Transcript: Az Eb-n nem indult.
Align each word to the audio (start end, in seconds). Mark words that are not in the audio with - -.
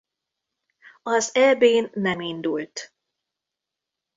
Az 1.03 1.35
Eb-n 1.35 1.89
nem 1.93 2.19
indult. 2.21 2.93